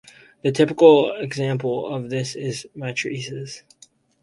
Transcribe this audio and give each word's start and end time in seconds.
The 0.41 0.51
typical 0.51 1.11
example 1.11 1.85
of 1.93 2.09
this 2.09 2.33
is 2.33 2.65
matrices. 2.73 3.61